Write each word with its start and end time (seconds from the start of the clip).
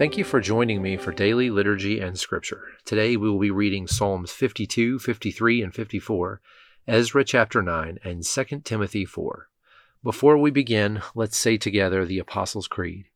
Thank 0.00 0.16
you 0.16 0.24
for 0.24 0.40
joining 0.40 0.80
me 0.80 0.96
for 0.96 1.12
daily 1.12 1.50
liturgy 1.50 2.00
and 2.00 2.18
scripture. 2.18 2.68
Today 2.86 3.18
we 3.18 3.28
will 3.28 3.38
be 3.38 3.50
reading 3.50 3.86
Psalms 3.86 4.32
52, 4.32 4.98
53, 4.98 5.60
and 5.60 5.74
54, 5.74 6.40
Ezra 6.88 7.22
chapter 7.22 7.60
9, 7.60 7.98
and 8.02 8.24
2 8.24 8.44
Timothy 8.64 9.04
4. 9.04 9.48
Before 10.02 10.38
we 10.38 10.50
begin, 10.50 11.02
let's 11.14 11.36
say 11.36 11.58
together 11.58 12.06
the 12.06 12.18
Apostles' 12.18 12.66
Creed. 12.66 13.08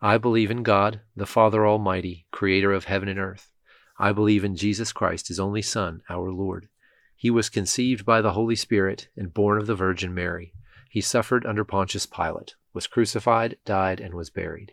I 0.00 0.16
believe 0.16 0.50
in 0.50 0.62
God, 0.62 1.02
the 1.14 1.26
Father 1.26 1.66
Almighty, 1.66 2.24
creator 2.30 2.72
of 2.72 2.84
heaven 2.84 3.10
and 3.10 3.18
earth. 3.18 3.52
I 3.98 4.12
believe 4.12 4.42
in 4.42 4.56
Jesus 4.56 4.94
Christ, 4.94 5.28
his 5.28 5.38
only 5.38 5.60
Son, 5.60 6.00
our 6.08 6.30
Lord. 6.30 6.70
He 7.14 7.28
was 7.28 7.50
conceived 7.50 8.06
by 8.06 8.22
the 8.22 8.32
Holy 8.32 8.56
Spirit 8.56 9.08
and 9.18 9.34
born 9.34 9.58
of 9.58 9.66
the 9.66 9.74
Virgin 9.74 10.14
Mary. 10.14 10.54
He 10.88 11.02
suffered 11.02 11.44
under 11.44 11.62
Pontius 11.62 12.06
Pilate, 12.06 12.54
was 12.72 12.86
crucified, 12.86 13.58
died, 13.66 14.00
and 14.00 14.14
was 14.14 14.30
buried 14.30 14.72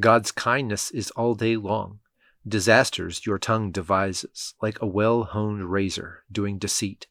God's 0.00 0.32
kindness 0.32 0.90
is 0.90 1.12
all 1.12 1.36
day 1.36 1.56
long. 1.56 2.00
Disasters 2.46 3.24
your 3.24 3.38
tongue 3.38 3.70
devises, 3.70 4.54
like 4.60 4.82
a 4.82 4.86
well 4.86 5.22
honed 5.22 5.70
razor, 5.70 6.24
doing 6.32 6.58
deceit. 6.58 7.06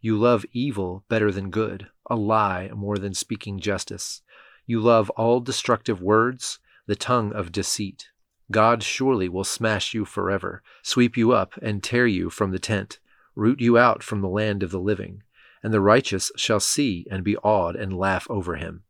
You 0.00 0.16
love 0.16 0.46
evil 0.52 1.04
better 1.08 1.32
than 1.32 1.50
good, 1.50 1.88
a 2.08 2.14
lie 2.14 2.70
more 2.72 2.98
than 2.98 3.14
speaking 3.14 3.58
justice. 3.58 4.22
You 4.64 4.78
love 4.78 5.10
all 5.10 5.40
destructive 5.40 6.00
words, 6.00 6.60
the 6.86 6.94
tongue 6.94 7.32
of 7.32 7.50
deceit. 7.50 8.10
God 8.52 8.84
surely 8.84 9.28
will 9.28 9.42
smash 9.42 9.92
you 9.92 10.04
forever, 10.04 10.62
sweep 10.82 11.16
you 11.16 11.32
up, 11.32 11.56
and 11.60 11.82
tear 11.82 12.06
you 12.06 12.30
from 12.30 12.52
the 12.52 12.60
tent, 12.60 13.00
root 13.34 13.60
you 13.60 13.76
out 13.76 14.04
from 14.04 14.20
the 14.20 14.28
land 14.28 14.62
of 14.62 14.70
the 14.70 14.80
living. 14.80 15.24
And 15.64 15.74
the 15.74 15.80
righteous 15.80 16.30
shall 16.36 16.60
see 16.60 17.08
and 17.10 17.24
be 17.24 17.36
awed 17.38 17.74
and 17.74 17.98
laugh 17.98 18.28
over 18.30 18.54
him. 18.54 18.84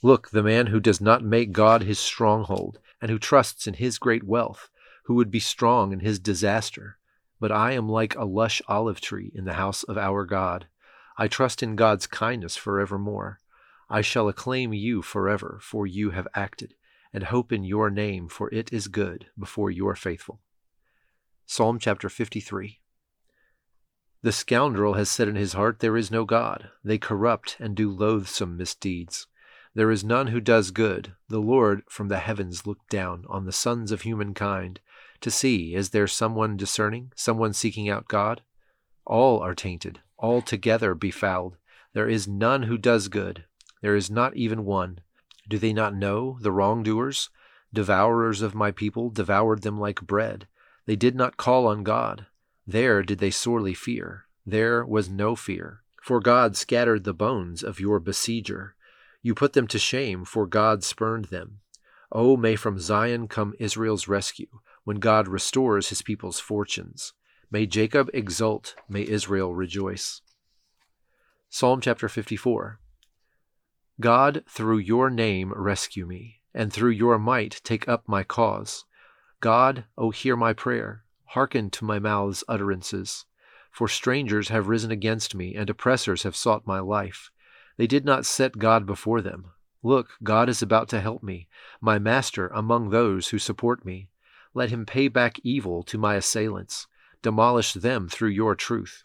Look, 0.00 0.30
the 0.30 0.42
man 0.42 0.66
who 0.68 0.80
does 0.80 1.00
not 1.00 1.24
make 1.24 1.52
God 1.52 1.82
his 1.82 1.98
stronghold, 1.98 2.78
and 3.04 3.10
who 3.10 3.18
trusts 3.18 3.66
in 3.66 3.74
his 3.74 3.98
great 3.98 4.24
wealth, 4.24 4.70
who 5.04 5.14
would 5.14 5.30
be 5.30 5.38
strong 5.38 5.92
in 5.92 6.00
his 6.00 6.18
disaster. 6.18 6.96
But 7.38 7.52
I 7.52 7.72
am 7.72 7.86
like 7.86 8.14
a 8.14 8.24
lush 8.24 8.62
olive 8.66 8.98
tree 8.98 9.30
in 9.34 9.44
the 9.44 9.52
house 9.52 9.82
of 9.82 9.98
our 9.98 10.24
God. 10.24 10.68
I 11.18 11.28
trust 11.28 11.62
in 11.62 11.76
God's 11.76 12.06
kindness 12.06 12.56
forevermore. 12.56 13.40
I 13.90 14.00
shall 14.00 14.26
acclaim 14.26 14.72
you 14.72 15.02
forever, 15.02 15.58
for 15.60 15.86
you 15.86 16.12
have 16.12 16.26
acted, 16.34 16.76
and 17.12 17.24
hope 17.24 17.52
in 17.52 17.62
your 17.62 17.90
name, 17.90 18.26
for 18.26 18.48
it 18.54 18.72
is 18.72 18.88
good 18.88 19.26
before 19.38 19.70
you 19.70 19.86
are 19.86 19.94
faithful. 19.94 20.40
Psalm 21.44 21.78
chapter 21.78 22.08
53 22.08 22.80
The 24.22 24.32
scoundrel 24.32 24.94
has 24.94 25.10
said 25.10 25.28
in 25.28 25.36
his 25.36 25.52
heart, 25.52 25.80
There 25.80 25.98
is 25.98 26.10
no 26.10 26.24
God. 26.24 26.70
They 26.82 26.96
corrupt 26.96 27.58
and 27.60 27.74
do 27.74 27.90
loathsome 27.90 28.56
misdeeds. 28.56 29.26
There 29.74 29.90
is 29.90 30.04
none 30.04 30.28
who 30.28 30.40
does 30.40 30.70
good. 30.70 31.14
The 31.28 31.40
Lord 31.40 31.82
from 31.88 32.08
the 32.08 32.18
heavens 32.18 32.66
looked 32.66 32.88
down 32.88 33.24
on 33.28 33.44
the 33.44 33.52
sons 33.52 33.90
of 33.90 34.02
humankind 34.02 34.80
to 35.20 35.30
see, 35.30 35.74
is 35.74 35.90
there 35.90 36.06
someone 36.06 36.56
discerning, 36.56 37.12
someone 37.16 37.52
seeking 37.52 37.88
out 37.88 38.06
God? 38.06 38.42
All 39.04 39.40
are 39.40 39.54
tainted, 39.54 40.00
altogether 40.18 40.94
befouled. 40.94 41.56
There 41.92 42.08
is 42.08 42.28
none 42.28 42.64
who 42.64 42.78
does 42.78 43.08
good. 43.08 43.44
There 43.80 43.96
is 43.96 44.10
not 44.10 44.36
even 44.36 44.64
one. 44.64 45.00
Do 45.48 45.58
they 45.58 45.72
not 45.72 45.94
know, 45.94 46.38
the 46.40 46.52
wrongdoers? 46.52 47.30
Devourers 47.72 48.42
of 48.42 48.54
my 48.54 48.70
people 48.70 49.10
devoured 49.10 49.62
them 49.62 49.80
like 49.80 50.06
bread. 50.06 50.46
They 50.86 50.96
did 50.96 51.16
not 51.16 51.36
call 51.36 51.66
on 51.66 51.82
God. 51.82 52.26
There 52.66 53.02
did 53.02 53.18
they 53.18 53.30
sorely 53.30 53.74
fear. 53.74 54.26
There 54.46 54.84
was 54.84 55.08
no 55.08 55.34
fear. 55.34 55.82
For 56.02 56.20
God 56.20 56.56
scattered 56.56 57.04
the 57.04 57.14
bones 57.14 57.62
of 57.62 57.80
your 57.80 58.00
besieger. 58.00 58.72
You 59.24 59.34
put 59.34 59.54
them 59.54 59.66
to 59.68 59.78
shame, 59.78 60.26
for 60.26 60.46
God 60.46 60.84
spurned 60.84 61.26
them. 61.26 61.60
Oh, 62.12 62.36
may 62.36 62.56
from 62.56 62.78
Zion 62.78 63.26
come 63.26 63.54
Israel's 63.58 64.06
rescue, 64.06 64.60
when 64.84 64.98
God 64.98 65.28
restores 65.28 65.88
his 65.88 66.02
people's 66.02 66.40
fortunes. 66.40 67.14
May 67.50 67.64
Jacob 67.64 68.10
exult, 68.12 68.74
may 68.86 69.02
Israel 69.08 69.54
rejoice. 69.54 70.20
Psalm 71.48 71.80
chapter 71.80 72.06
54 72.06 72.78
God, 73.98 74.44
through 74.46 74.76
your 74.76 75.08
name 75.08 75.54
rescue 75.56 76.04
me, 76.04 76.42
and 76.52 76.70
through 76.70 76.90
your 76.90 77.18
might 77.18 77.62
take 77.64 77.88
up 77.88 78.06
my 78.06 78.24
cause. 78.24 78.84
God, 79.40 79.86
O 79.96 80.10
hear 80.10 80.36
my 80.36 80.52
prayer, 80.52 81.04
hearken 81.28 81.70
to 81.70 81.86
my 81.86 81.98
mouth's 81.98 82.44
utterances. 82.46 83.24
For 83.70 83.88
strangers 83.88 84.50
have 84.50 84.68
risen 84.68 84.90
against 84.90 85.34
me, 85.34 85.54
and 85.54 85.70
oppressors 85.70 86.24
have 86.24 86.36
sought 86.36 86.66
my 86.66 86.80
life. 86.80 87.30
They 87.76 87.86
did 87.86 88.04
not 88.04 88.26
set 88.26 88.58
God 88.58 88.86
before 88.86 89.20
them. 89.20 89.46
Look, 89.82 90.10
God 90.22 90.48
is 90.48 90.62
about 90.62 90.88
to 90.90 91.00
help 91.00 91.22
me, 91.22 91.48
my 91.80 91.98
master 91.98 92.48
among 92.48 92.90
those 92.90 93.28
who 93.28 93.38
support 93.38 93.84
me. 93.84 94.08
Let 94.54 94.70
him 94.70 94.86
pay 94.86 95.08
back 95.08 95.38
evil 95.42 95.82
to 95.84 95.98
my 95.98 96.14
assailants, 96.14 96.86
demolish 97.22 97.74
them 97.74 98.08
through 98.08 98.30
your 98.30 98.54
truth. 98.54 99.04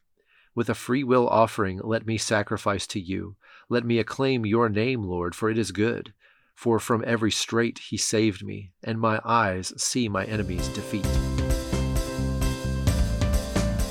With 0.55 0.69
a 0.69 0.75
free 0.75 1.03
will 1.03 1.27
offering, 1.27 1.79
let 1.83 2.05
me 2.05 2.17
sacrifice 2.17 2.85
to 2.87 2.99
you. 2.99 3.35
Let 3.67 3.85
me 3.85 3.97
acclaim 3.97 4.45
your 4.45 4.69
name, 4.69 5.03
Lord, 5.03 5.35
for 5.35 5.49
it 5.49 5.57
is 5.57 5.71
good. 5.71 6.13
For 6.55 6.79
from 6.79 7.03
every 7.07 7.31
strait 7.31 7.79
he 7.79 7.97
saved 7.97 8.43
me, 8.43 8.71
and 8.83 8.99
my 8.99 9.21
eyes 9.23 9.73
see 9.81 10.09
my 10.09 10.25
enemies' 10.25 10.67
defeat. 10.69 11.07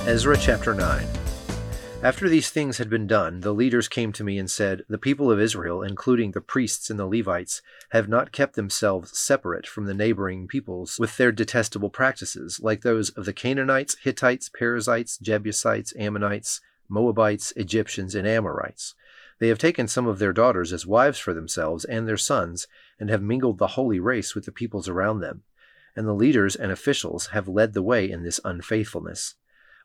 Ezra 0.07 0.37
chapter 0.37 0.73
9. 0.73 1.18
After 2.01 2.29
these 2.29 2.49
things 2.49 2.77
had 2.77 2.89
been 2.89 3.07
done, 3.07 3.41
the 3.41 3.53
leaders 3.53 3.89
came 3.89 4.13
to 4.13 4.23
me 4.23 4.37
and 4.37 4.49
said, 4.49 4.85
The 4.87 4.97
people 4.97 5.29
of 5.29 5.39
Israel, 5.39 5.83
including 5.83 6.31
the 6.31 6.39
priests 6.39 6.89
and 6.89 6.97
the 6.97 7.05
Levites, 7.05 7.61
have 7.89 8.07
not 8.07 8.31
kept 8.31 8.55
themselves 8.55 9.19
separate 9.19 9.67
from 9.67 9.85
the 9.85 9.93
neighboring 9.93 10.47
peoples 10.47 10.97
with 10.97 11.17
their 11.17 11.33
detestable 11.33 11.89
practices, 11.89 12.61
like 12.63 12.83
those 12.83 13.09
of 13.09 13.25
the 13.25 13.33
Canaanites, 13.33 13.97
Hittites, 14.01 14.47
Perizzites, 14.47 15.17
Jebusites, 15.17 15.93
Ammonites, 15.99 16.61
Moabites, 16.87 17.51
Egyptians, 17.57 18.15
and 18.15 18.25
Amorites. 18.25 18.95
They 19.39 19.49
have 19.49 19.59
taken 19.59 19.89
some 19.89 20.07
of 20.07 20.19
their 20.19 20.33
daughters 20.33 20.71
as 20.71 20.87
wives 20.87 21.19
for 21.19 21.33
themselves 21.33 21.83
and 21.83 22.07
their 22.07 22.15
sons, 22.15 22.65
and 22.97 23.09
have 23.09 23.21
mingled 23.21 23.57
the 23.57 23.75
holy 23.75 23.99
race 23.99 24.33
with 24.33 24.45
the 24.45 24.53
peoples 24.53 24.87
around 24.87 25.19
them. 25.19 25.43
And 25.97 26.07
the 26.07 26.13
leaders 26.13 26.55
and 26.55 26.71
officials 26.71 27.27
have 27.27 27.49
led 27.49 27.73
the 27.73 27.83
way 27.83 28.09
in 28.09 28.23
this 28.23 28.39
unfaithfulness. 28.45 29.35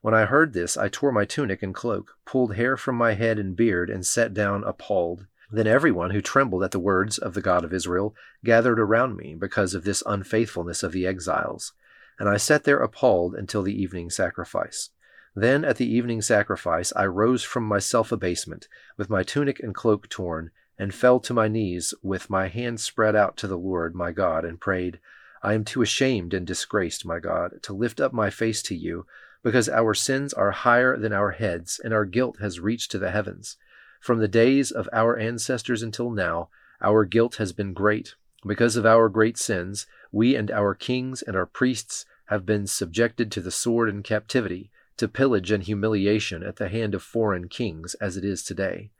When 0.04 0.12
I 0.12 0.26
heard 0.26 0.52
this, 0.52 0.76
I 0.76 0.88
tore 0.88 1.12
my 1.12 1.24
tunic 1.24 1.62
and 1.62 1.74
cloak, 1.74 2.18
pulled 2.26 2.56
hair 2.56 2.76
from 2.76 2.94
my 2.94 3.14
head 3.14 3.38
and 3.38 3.56
beard, 3.56 3.88
and 3.88 4.04
sat 4.04 4.34
down 4.34 4.62
appalled. 4.62 5.26
Then 5.50 5.66
everyone 5.66 6.10
who 6.10 6.20
trembled 6.20 6.62
at 6.62 6.72
the 6.72 6.78
words 6.78 7.16
of 7.16 7.32
the 7.32 7.40
God 7.40 7.64
of 7.64 7.72
Israel 7.72 8.14
gathered 8.44 8.78
around 8.78 9.16
me 9.16 9.34
because 9.34 9.72
of 9.72 9.84
this 9.84 10.02
unfaithfulness 10.04 10.82
of 10.82 10.92
the 10.92 11.06
exiles. 11.06 11.72
And 12.18 12.28
I 12.28 12.36
sat 12.36 12.64
there 12.64 12.80
appalled 12.80 13.34
until 13.34 13.62
the 13.62 13.72
evening 13.72 14.10
sacrifice. 14.10 14.90
Then 15.34 15.64
at 15.64 15.78
the 15.78 15.90
evening 15.90 16.20
sacrifice 16.20 16.92
I 16.94 17.06
rose 17.06 17.42
from 17.42 17.64
my 17.64 17.78
self 17.78 18.12
abasement, 18.12 18.68
with 18.98 19.08
my 19.08 19.22
tunic 19.22 19.58
and 19.60 19.74
cloak 19.74 20.10
torn, 20.10 20.50
and 20.78 20.92
fell 20.92 21.18
to 21.20 21.32
my 21.32 21.48
knees 21.48 21.94
with 22.02 22.28
my 22.28 22.48
hands 22.48 22.82
spread 22.82 23.16
out 23.16 23.38
to 23.38 23.46
the 23.46 23.56
Lord 23.56 23.94
my 23.94 24.12
God, 24.12 24.44
and 24.44 24.60
prayed, 24.60 25.00
I 25.44 25.52
am 25.52 25.62
too 25.62 25.82
ashamed 25.82 26.32
and 26.32 26.46
disgraced, 26.46 27.04
my 27.04 27.20
God, 27.20 27.62
to 27.64 27.74
lift 27.74 28.00
up 28.00 28.14
my 28.14 28.30
face 28.30 28.62
to 28.62 28.74
you 28.74 29.06
because 29.42 29.68
our 29.68 29.92
sins 29.92 30.32
are 30.32 30.52
higher 30.52 30.96
than 30.96 31.12
our 31.12 31.32
heads, 31.32 31.78
and 31.84 31.92
our 31.92 32.06
guilt 32.06 32.38
has 32.40 32.60
reached 32.60 32.90
to 32.92 32.98
the 32.98 33.10
heavens. 33.10 33.58
From 34.00 34.20
the 34.20 34.26
days 34.26 34.70
of 34.70 34.88
our 34.90 35.18
ancestors 35.18 35.82
until 35.82 36.10
now, 36.10 36.48
our 36.80 37.04
guilt 37.04 37.36
has 37.36 37.52
been 37.52 37.74
great. 37.74 38.14
Because 38.46 38.74
of 38.76 38.86
our 38.86 39.10
great 39.10 39.36
sins, 39.36 39.86
we 40.10 40.34
and 40.34 40.50
our 40.50 40.74
kings 40.74 41.20
and 41.20 41.36
our 41.36 41.44
priests 41.44 42.06
have 42.28 42.46
been 42.46 42.66
subjected 42.66 43.30
to 43.32 43.42
the 43.42 43.50
sword 43.50 43.90
and 43.90 44.02
captivity, 44.02 44.70
to 44.96 45.08
pillage 45.08 45.50
and 45.50 45.64
humiliation 45.64 46.42
at 46.42 46.56
the 46.56 46.70
hand 46.70 46.94
of 46.94 47.02
foreign 47.02 47.48
kings, 47.48 47.92
as 48.00 48.16
it 48.16 48.24
is 48.24 48.42
today. 48.42 48.92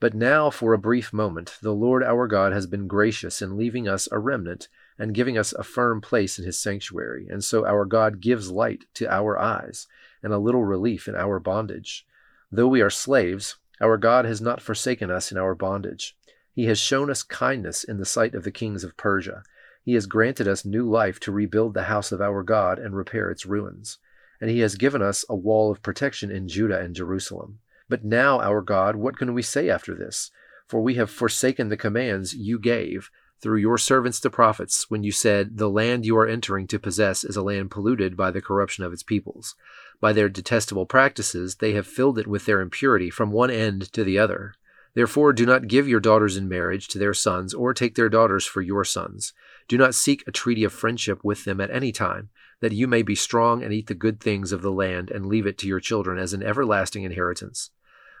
But 0.00 0.14
now, 0.14 0.50
for 0.50 0.74
a 0.74 0.78
brief 0.78 1.12
moment, 1.12 1.58
the 1.62 1.72
Lord 1.72 2.02
our 2.02 2.26
God 2.26 2.52
has 2.52 2.66
been 2.66 2.88
gracious 2.88 3.40
in 3.40 3.56
leaving 3.56 3.86
us 3.86 4.08
a 4.10 4.18
remnant 4.18 4.66
and 4.98 5.14
giving 5.14 5.36
us 5.36 5.52
a 5.52 5.62
firm 5.62 6.00
place 6.00 6.38
in 6.38 6.44
his 6.44 6.58
sanctuary. 6.58 7.26
And 7.28 7.44
so 7.44 7.66
our 7.66 7.84
God 7.84 8.20
gives 8.20 8.50
light 8.50 8.84
to 8.94 9.12
our 9.12 9.38
eyes 9.38 9.86
and 10.22 10.32
a 10.32 10.38
little 10.38 10.64
relief 10.64 11.08
in 11.08 11.14
our 11.14 11.38
bondage. 11.38 12.06
Though 12.50 12.68
we 12.68 12.80
are 12.80 12.90
slaves, 12.90 13.56
our 13.80 13.96
God 13.96 14.24
has 14.24 14.40
not 14.40 14.62
forsaken 14.62 15.10
us 15.10 15.30
in 15.30 15.38
our 15.38 15.54
bondage. 15.54 16.16
He 16.54 16.66
has 16.66 16.78
shown 16.78 17.10
us 17.10 17.22
kindness 17.22 17.84
in 17.84 17.98
the 17.98 18.06
sight 18.06 18.34
of 18.34 18.44
the 18.44 18.50
kings 18.50 18.82
of 18.82 18.96
Persia. 18.96 19.42
He 19.82 19.94
has 19.94 20.06
granted 20.06 20.48
us 20.48 20.64
new 20.64 20.88
life 20.88 21.20
to 21.20 21.32
rebuild 21.32 21.74
the 21.74 21.84
house 21.84 22.10
of 22.10 22.20
our 22.20 22.42
God 22.42 22.78
and 22.78 22.96
repair 22.96 23.30
its 23.30 23.44
ruins. 23.44 23.98
And 24.40 24.50
he 24.50 24.60
has 24.60 24.74
given 24.74 25.02
us 25.02 25.24
a 25.28 25.36
wall 25.36 25.70
of 25.70 25.82
protection 25.82 26.30
in 26.30 26.48
Judah 26.48 26.80
and 26.80 26.94
Jerusalem. 26.94 27.58
But 27.88 28.04
now, 28.04 28.40
our 28.40 28.62
God, 28.62 28.96
what 28.96 29.16
can 29.18 29.34
we 29.34 29.42
say 29.42 29.68
after 29.70 29.94
this? 29.94 30.30
For 30.66 30.80
we 30.80 30.94
have 30.94 31.10
forsaken 31.10 31.68
the 31.68 31.76
commands 31.76 32.34
you 32.34 32.58
gave 32.58 33.10
through 33.40 33.58
your 33.58 33.78
servants 33.78 34.20
the 34.20 34.30
prophets 34.30 34.90
when 34.90 35.04
you 35.04 35.12
said, 35.12 35.58
The 35.58 35.70
land 35.70 36.06
you 36.06 36.16
are 36.16 36.26
entering 36.26 36.66
to 36.68 36.78
possess 36.78 37.24
is 37.24 37.36
a 37.36 37.42
land 37.42 37.70
polluted 37.70 38.16
by 38.16 38.30
the 38.30 38.40
corruption 38.40 38.84
of 38.84 38.92
its 38.92 39.02
peoples. 39.02 39.54
By 40.00 40.12
their 40.12 40.28
detestable 40.28 40.86
practices, 40.86 41.56
they 41.56 41.72
have 41.72 41.86
filled 41.86 42.18
it 42.18 42.26
with 42.26 42.46
their 42.46 42.60
impurity 42.60 43.10
from 43.10 43.32
one 43.32 43.50
end 43.50 43.92
to 43.92 44.04
the 44.04 44.18
other. 44.18 44.54
Therefore, 44.94 45.34
do 45.34 45.44
not 45.44 45.68
give 45.68 45.86
your 45.86 46.00
daughters 46.00 46.38
in 46.38 46.48
marriage 46.48 46.88
to 46.88 46.98
their 46.98 47.12
sons, 47.12 47.52
or 47.52 47.74
take 47.74 47.94
their 47.94 48.08
daughters 48.08 48.46
for 48.46 48.62
your 48.62 48.82
sons. 48.82 49.34
Do 49.68 49.76
not 49.76 49.94
seek 49.94 50.24
a 50.26 50.32
treaty 50.32 50.64
of 50.64 50.72
friendship 50.72 51.22
with 51.22 51.44
them 51.44 51.60
at 51.60 51.70
any 51.70 51.92
time, 51.92 52.30
that 52.60 52.72
you 52.72 52.88
may 52.88 53.02
be 53.02 53.14
strong 53.14 53.62
and 53.62 53.74
eat 53.74 53.88
the 53.88 53.94
good 53.94 54.20
things 54.20 54.52
of 54.52 54.62
the 54.62 54.72
land 54.72 55.10
and 55.10 55.26
leave 55.26 55.46
it 55.46 55.58
to 55.58 55.68
your 55.68 55.80
children 55.80 56.18
as 56.18 56.32
an 56.32 56.42
everlasting 56.42 57.02
inheritance. 57.02 57.70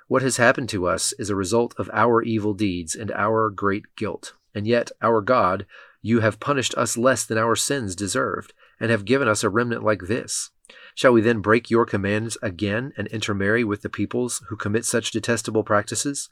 What 0.08 0.20
has 0.22 0.36
happened 0.36 0.68
to 0.68 0.86
us 0.86 1.14
is 1.14 1.30
a 1.30 1.34
result 1.34 1.74
of 1.78 1.90
our 1.92 2.22
evil 2.22 2.52
deeds 2.52 2.94
and 2.94 3.10
our 3.12 3.48
great 3.48 3.84
guilt. 3.96 4.34
And 4.56 4.66
yet, 4.66 4.90
our 5.02 5.20
God, 5.20 5.66
you 6.00 6.20
have 6.20 6.40
punished 6.40 6.74
us 6.78 6.96
less 6.96 7.26
than 7.26 7.36
our 7.36 7.54
sins 7.54 7.94
deserved, 7.94 8.54
and 8.80 8.90
have 8.90 9.04
given 9.04 9.28
us 9.28 9.44
a 9.44 9.50
remnant 9.50 9.84
like 9.84 10.04
this. 10.08 10.50
Shall 10.94 11.12
we 11.12 11.20
then 11.20 11.40
break 11.40 11.70
your 11.70 11.84
commands 11.84 12.38
again 12.40 12.94
and 12.96 13.06
intermarry 13.08 13.64
with 13.64 13.82
the 13.82 13.90
peoples 13.90 14.42
who 14.48 14.56
commit 14.56 14.86
such 14.86 15.10
detestable 15.10 15.62
practices? 15.62 16.30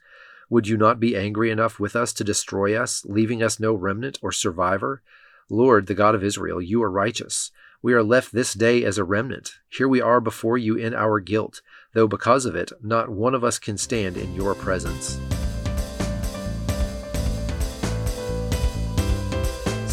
Would 0.49 0.67
you 0.67 0.75
not 0.75 0.99
be 0.99 1.15
angry 1.15 1.51
enough 1.51 1.79
with 1.79 1.95
us 1.95 2.13
to 2.13 2.23
destroy 2.23 2.75
us, 2.75 3.05
leaving 3.05 3.43
us 3.43 3.59
no 3.59 3.75
remnant 3.75 4.17
or 4.23 4.31
survivor? 4.31 5.03
Lord, 5.47 5.85
the 5.85 5.93
God 5.93 6.15
of 6.15 6.23
Israel, 6.23 6.59
you 6.59 6.81
are 6.81 6.89
righteous. 6.89 7.51
We 7.83 7.93
are 7.93 8.01
left 8.01 8.33
this 8.33 8.55
day 8.55 8.83
as 8.83 8.97
a 8.97 9.03
remnant. 9.03 9.51
Here 9.69 9.87
we 9.87 10.01
are 10.01 10.19
before 10.19 10.57
you 10.57 10.75
in 10.75 10.95
our 10.95 11.19
guilt, 11.19 11.61
though 11.93 12.07
because 12.07 12.47
of 12.47 12.55
it, 12.55 12.71
not 12.81 13.09
one 13.09 13.35
of 13.35 13.43
us 13.43 13.59
can 13.59 13.77
stand 13.77 14.17
in 14.17 14.33
your 14.33 14.55
presence. 14.55 15.19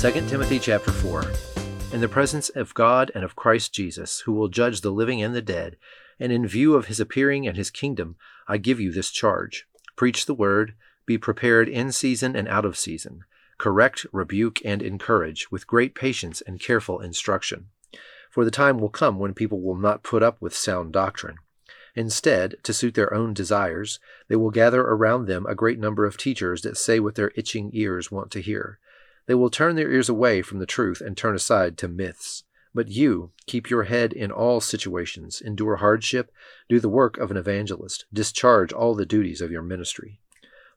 2 0.02 0.10
Timothy 0.26 0.58
chapter 0.58 0.90
4 0.90 1.30
In 1.92 2.00
the 2.00 2.08
presence 2.08 2.48
of 2.48 2.74
God 2.74 3.12
and 3.14 3.22
of 3.22 3.36
Christ 3.36 3.72
Jesus, 3.72 4.18
who 4.22 4.32
will 4.32 4.48
judge 4.48 4.80
the 4.80 4.90
living 4.90 5.22
and 5.22 5.32
the 5.32 5.40
dead, 5.40 5.76
and 6.18 6.32
in 6.32 6.44
view 6.44 6.74
of 6.74 6.86
his 6.86 6.98
appearing 6.98 7.46
and 7.46 7.56
his 7.56 7.70
kingdom, 7.70 8.16
I 8.48 8.56
give 8.56 8.80
you 8.80 8.90
this 8.90 9.12
charge 9.12 9.64
Preach 9.94 10.26
the 10.26 10.34
word, 10.34 10.74
be 11.06 11.18
prepared 11.18 11.68
in 11.68 11.92
season 11.92 12.34
and 12.34 12.48
out 12.48 12.64
of 12.64 12.76
season, 12.76 13.20
correct, 13.58 14.04
rebuke, 14.10 14.58
and 14.64 14.82
encourage 14.82 15.52
with 15.52 15.68
great 15.68 15.94
patience 15.94 16.40
and 16.44 16.58
careful 16.58 16.98
instruction. 16.98 17.66
For 18.28 18.44
the 18.44 18.50
time 18.50 18.78
will 18.78 18.88
come 18.88 19.20
when 19.20 19.34
people 19.34 19.60
will 19.60 19.76
not 19.76 20.02
put 20.02 20.24
up 20.24 20.36
with 20.42 20.52
sound 20.52 20.92
doctrine. 20.92 21.36
Instead, 21.94 22.56
to 22.64 22.72
suit 22.72 22.94
their 22.94 23.14
own 23.14 23.34
desires, 23.34 24.00
they 24.26 24.34
will 24.34 24.50
gather 24.50 24.80
around 24.80 25.26
them 25.26 25.46
a 25.46 25.54
great 25.54 25.78
number 25.78 26.04
of 26.04 26.16
teachers 26.16 26.62
that 26.62 26.76
say 26.76 26.98
what 26.98 27.14
their 27.14 27.30
itching 27.36 27.70
ears 27.72 28.10
want 28.10 28.32
to 28.32 28.40
hear. 28.42 28.80
They 29.26 29.34
will 29.34 29.50
turn 29.50 29.76
their 29.76 29.90
ears 29.90 30.08
away 30.08 30.42
from 30.42 30.58
the 30.58 30.66
truth 30.66 31.00
and 31.00 31.16
turn 31.16 31.34
aside 31.34 31.78
to 31.78 31.88
myths. 31.88 32.44
But 32.74 32.88
you, 32.88 33.32
keep 33.46 33.68
your 33.68 33.84
head 33.84 34.12
in 34.12 34.30
all 34.30 34.60
situations, 34.60 35.40
endure 35.40 35.76
hardship, 35.76 36.32
do 36.68 36.80
the 36.80 36.88
work 36.88 37.18
of 37.18 37.30
an 37.30 37.36
evangelist, 37.36 38.06
discharge 38.12 38.72
all 38.72 38.94
the 38.94 39.06
duties 39.06 39.40
of 39.40 39.50
your 39.50 39.62
ministry. 39.62 40.20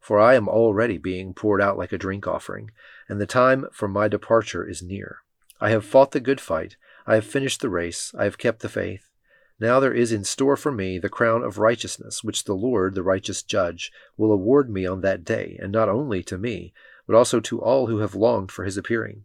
For 0.02 0.20
I 0.20 0.36
am 0.36 0.48
already 0.48 0.98
being 0.98 1.34
poured 1.34 1.62
out 1.62 1.78
like 1.78 1.94
a 1.94 1.98
drink 1.98 2.28
offering, 2.28 2.72
and 3.08 3.20
the 3.20 3.26
time 3.26 3.66
for 3.72 3.88
my 3.88 4.08
departure 4.08 4.68
is 4.68 4.84
near. 4.84 5.20
I 5.60 5.70
have 5.70 5.86
fought 5.86 6.12
the 6.12 6.20
good 6.20 6.42
fight, 6.42 6.76
I 7.08 7.16
have 7.16 7.26
finished 7.26 7.62
the 7.62 7.70
race, 7.70 8.14
I 8.18 8.26
have 8.26 8.38
kept 8.38 8.60
the 8.60 8.70
faith. 8.70 9.10
Now 9.58 9.80
there 9.80 9.94
is 9.94 10.12
in 10.12 10.26
store 10.26 10.58
for 10.58 10.72
me 10.72 11.00
the 11.00 11.08
crown 11.08 11.44
of 11.44 11.60
righteousness, 11.60 12.24
which 12.24 12.44
the 12.44 12.56
Lord, 12.56 12.94
the 12.94 13.04
righteous 13.04 13.42
judge, 13.42 13.92
will 14.18 14.34
award 14.34 14.70
me 14.70 14.86
on 14.86 15.00
that 15.02 15.24
day, 15.24 15.58
and 15.62 15.72
not 15.72 15.88
only 15.88 16.22
to 16.24 16.38
me, 16.38 16.74
but 17.08 17.16
also 17.16 17.40
to 17.40 17.62
all 17.62 17.88
who 17.88 18.00
have 18.00 18.16
longed 18.16 18.52
for 18.52 18.66
his 18.66 18.78
appearing. 18.78 19.24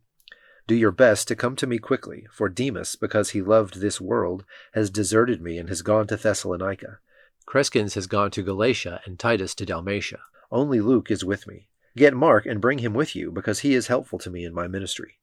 Do 0.67 0.75
your 0.75 0.93
best 0.93 1.27
to 1.29 1.37
come 1.37 1.57
to 1.57 1.67
me 1.67 1.79
quickly, 1.79 2.27
for 2.31 2.49
Demas, 2.49 2.95
because 2.95 3.31
he 3.31 3.43
loved 3.43 3.81
this 3.81 4.01
world, 4.01 4.45
has 4.73 4.91
deserted 4.91 5.43
me 5.43 5.59
and 5.59 5.69
has 5.69 5.83
gone 5.83 6.07
to 6.09 6.17
Thessalonica. 6.17 6.99
Crescens 7.47 7.95
has 7.95 8.07
gone 8.07 8.31
to 8.31 8.43
Galatia, 8.43 9.01
and 9.05 9.19
Titus 9.19 9.55
to 9.57 9.67
Dalmatia. 9.67 10.21
Only 10.53 10.81
Luke 10.81 11.11
is 11.11 11.25
with 11.25 11.47
me. 11.47 11.69
Get 11.97 12.15
Mark 12.15 12.47
and 12.47 12.61
bring 12.61 12.79
him 12.79 12.95
with 12.95 13.17
you, 13.17 13.33
because 13.33 13.61
he 13.61 13.75
is 13.75 13.89
helpful 13.89 14.19
to 14.21 14.31
me 14.31 14.45
in 14.45 14.55
my 14.55 14.69
ministry. 14.69 15.19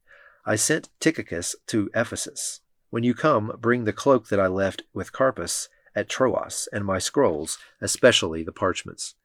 I 0.46 0.58
sent 0.58 0.90
Tychicus 1.00 1.56
to 1.68 1.90
Ephesus. 1.96 2.60
When 2.90 3.04
you 3.04 3.14
come, 3.14 3.54
bring 3.60 3.84
the 3.84 3.94
cloak 3.94 4.28
that 4.28 4.40
I 4.40 4.48
left 4.48 4.84
with 4.94 5.14
Carpus 5.14 5.70
at 5.96 6.10
Troas, 6.10 6.68
and 6.74 6.84
my 6.86 7.00
scrolls, 7.00 7.58
especially 7.82 8.44
the 8.44 8.52
parchments. 8.52 9.16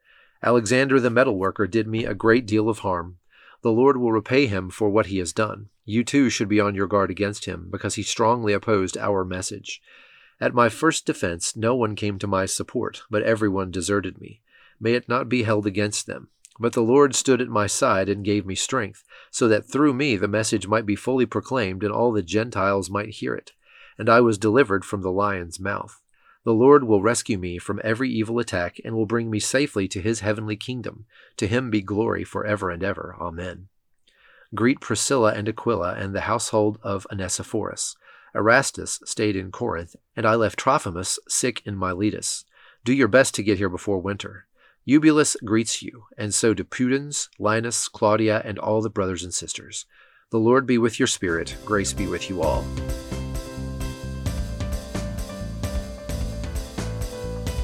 Alexander 0.43 0.99
the 0.99 1.11
metalworker 1.11 1.70
did 1.70 1.87
me 1.87 2.05
a 2.05 2.14
great 2.14 2.46
deal 2.46 2.69
of 2.69 2.81
harm. 2.81 3.19
The 3.62 3.73
Lord 3.73 3.97
will 3.97 4.12
repay 4.12 4.47
him 4.47 4.70
for 4.70 4.91
what 4.91 5.06
he 5.06 5.19
has 5.19 5.32
done. 5.32 5.69
You 5.85 6.05
too 6.05 6.31
should 6.31 6.49
be 6.49 6.61
on 6.61 6.75
your 6.75 6.87
guard 6.87 7.11
against 7.11 7.44
him, 7.44 7.69
because 7.70 7.94
he 7.94 8.03
strongly 8.03 8.53
opposed 8.53 8.99
our 8.99 9.25
message. 9.25 9.81
At 10.41 10.55
my 10.55 10.69
first 10.69 11.06
defense, 11.06 11.55
no 11.55 11.75
one 11.75 11.94
came 11.94 12.19
to 12.19 12.26
my 12.26 12.47
support, 12.47 13.03
but 13.09 13.23
everyone 13.23 13.70
deserted 13.70 14.20
me. 14.20 14.41
May 14.81 14.94
it 14.94 15.09
not 15.09 15.29
be 15.29 15.44
held 15.44 15.67
against 15.67 16.09
them. 16.09 16.29
But 16.59 16.73
the 16.73 16.82
Lord 16.82 17.14
stood 17.14 17.41
at 17.41 17.49
my 17.49 17.67
side 17.69 18.09
and 18.09 18.25
gave 18.25 18.44
me 18.44 18.56
strength, 18.56 19.05
so 19.31 19.47
that 19.49 19.65
through 19.65 19.94
me 19.94 20.17
the 20.17 20.29
message 20.29 20.67
might 20.67 20.85
be 20.85 20.97
fully 20.97 21.25
proclaimed 21.25 21.85
and 21.85 21.93
all 21.93 22.12
the 22.12 22.23
Gentiles 22.23 22.91
might 22.91 23.11
hear 23.11 23.35
it. 23.35 23.53
And 23.97 24.08
I 24.11 24.20
was 24.20 24.38
delivered 24.38 24.85
from 24.85 25.03
the 25.03 25.12
lion's 25.12 25.61
mouth. 25.61 26.02
The 26.44 26.53
Lord 26.53 26.85
will 26.85 27.03
rescue 27.03 27.39
me 27.39 27.59
from 27.59 27.81
every 27.85 28.11
evil 28.11 28.39
attack 28.39 28.81
and 28.85 28.94
will 28.94 29.06
bring 29.06 29.31
me 29.31 29.39
safely 29.39 29.87
to 29.89 30.00
his 30.00 30.21
heavenly 30.21 30.56
kingdom. 30.56 31.06
To 31.37 31.47
him 31.47 31.71
be 31.71 31.83
glory 31.83 32.25
for 32.25 32.44
ever 32.44 32.71
and 32.71 32.83
ever. 32.83 33.17
Amen. 33.21 33.69
Greet 34.55 34.81
Priscilla 34.81 35.33
and 35.33 35.49
Aquila 35.49 35.94
and 35.94 36.15
the 36.15 36.23
household 36.23 36.79
of 36.83 37.06
Onesiphorus. 37.11 37.97
Erastus 38.35 39.00
stayed 39.05 39.37
in 39.37 39.53
Corinth, 39.53 39.94
and 40.17 40.27
I 40.27 40.35
left 40.35 40.59
Trophimus 40.59 41.19
sick 41.29 41.62
in 41.65 41.77
Miletus. 41.77 42.44
Do 42.85 42.93
your 42.93 43.09
best 43.09 43.35
to 43.37 43.43
get 43.43 43.59
here 43.59 43.69
before 43.69 43.99
winter. 43.99 44.47
Eubulus 44.85 45.37
greets 45.44 45.81
you, 45.81 46.06
and 46.19 46.35
so 46.35 46.55
do 46.55 46.65
Pudens, 46.65 47.29
Linus, 47.39 47.89
Claudia, 47.89 48.43
and 48.44 48.59
all 48.59 48.83
the 48.83 48.91
brothers 48.91 49.23
and 49.23 49.33
sisters. 49.33 49.87
The 50.31 50.39
Lord 50.39 50.67
be 50.67 50.79
with 50.79 50.99
your 50.99 51.06
spirit. 51.06 51.56
Grace 51.65 51.93
be 51.93 52.06
with 52.06 52.29
you 52.29 52.43
all. 52.43 52.65